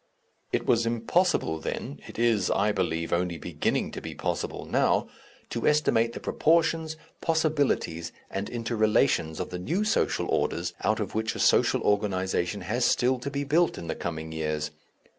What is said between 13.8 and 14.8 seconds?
the coming years.